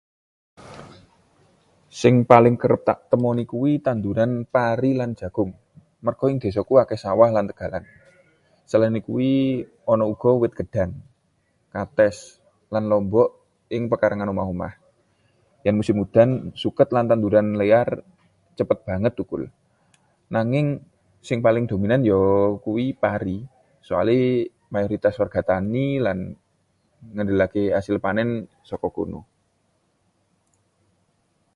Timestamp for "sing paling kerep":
2.01-2.81